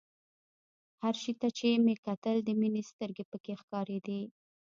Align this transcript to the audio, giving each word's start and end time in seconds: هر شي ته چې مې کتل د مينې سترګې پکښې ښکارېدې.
هر 1.03 1.15
شي 1.21 1.33
ته 1.41 1.47
چې 1.57 1.67
مې 1.85 1.95
کتل 2.05 2.37
د 2.43 2.49
مينې 2.59 2.83
سترګې 2.91 3.23
پکښې 3.31 3.55
ښکارېدې. 3.61 4.21